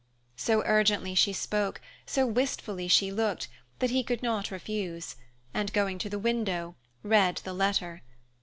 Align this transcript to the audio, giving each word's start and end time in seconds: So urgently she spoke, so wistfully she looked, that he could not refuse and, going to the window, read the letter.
So 0.35 0.63
urgently 0.65 1.13
she 1.13 1.31
spoke, 1.31 1.79
so 2.07 2.25
wistfully 2.25 2.87
she 2.87 3.11
looked, 3.11 3.47
that 3.77 3.91
he 3.91 4.03
could 4.03 4.23
not 4.23 4.49
refuse 4.49 5.15
and, 5.53 5.71
going 5.73 5.99
to 5.99 6.09
the 6.09 6.17
window, 6.17 6.75
read 7.03 7.37
the 7.43 7.53
letter. 7.53 8.01